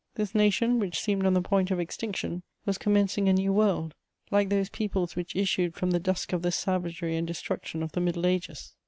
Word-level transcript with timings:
This 0.15 0.33
nation, 0.33 0.79
which 0.79 0.99
seemed 0.99 1.27
on 1.27 1.35
the 1.35 1.43
point 1.43 1.69
of 1.69 1.79
extinction, 1.79 2.41
was 2.65 2.79
commencing 2.79 3.29
a 3.29 3.33
new 3.33 3.53
world, 3.53 3.93
like 4.31 4.49
those 4.49 4.67
peoples 4.67 5.15
which 5.15 5.35
issued 5.35 5.75
from 5.75 5.91
the 5.91 5.99
dusk 5.99 6.33
of 6.33 6.41
the 6.41 6.51
savagery 6.51 7.15
and 7.15 7.27
destruction 7.27 7.83
of 7.83 7.91
the 7.91 8.01
Middle 8.01 8.25
Ages. 8.25 8.73